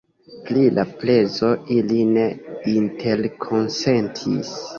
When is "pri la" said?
0.45-0.85